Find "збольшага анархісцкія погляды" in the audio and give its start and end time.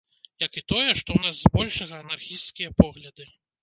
1.43-3.33